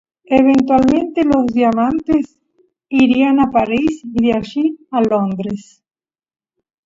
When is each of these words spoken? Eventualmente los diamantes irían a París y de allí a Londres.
Eventualmente 0.31 1.23
los 1.23 1.45
diamantes 1.45 2.39
irían 2.89 3.39
a 3.39 3.51
París 3.51 4.01
y 4.03 4.25
de 4.25 4.33
allí 4.35 4.79
a 4.89 4.99
Londres. 5.01 5.83